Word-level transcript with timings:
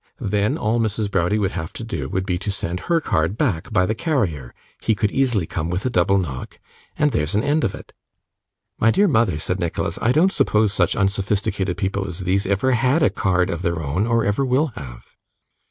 Then 0.19 0.57
all 0.57 0.79
Mrs. 0.79 1.11
Browdie 1.11 1.37
would 1.37 1.51
have 1.51 1.73
to 1.73 1.83
do 1.83 2.09
would 2.09 2.25
be 2.25 2.39
to 2.39 2.49
send 2.49 2.79
her 2.89 2.99
card 2.99 3.37
back 3.37 3.71
by 3.71 3.85
the 3.85 3.93
carrier 3.93 4.51
(he 4.81 4.95
could 4.95 5.11
easily 5.11 5.45
come 5.45 5.69
with 5.69 5.85
a 5.85 5.91
double 5.91 6.17
knock), 6.17 6.57
and 6.97 7.11
there's 7.11 7.35
an 7.35 7.43
end 7.43 7.63
of 7.63 7.75
it.' 7.75 7.93
'My 8.79 8.89
dear 8.89 9.07
mother,' 9.07 9.37
said 9.37 9.59
Nicholas, 9.59 9.99
'I 10.01 10.11
don't 10.13 10.31
suppose 10.33 10.73
such 10.73 10.95
unsophisticated 10.95 11.77
people 11.77 12.07
as 12.07 12.21
these 12.21 12.47
ever 12.47 12.71
had 12.71 13.03
a 13.03 13.11
card 13.11 13.51
of 13.51 13.61
their 13.61 13.79
own, 13.79 14.07
or 14.07 14.25
ever 14.25 14.43
will 14.43 14.71
have. 14.75 15.15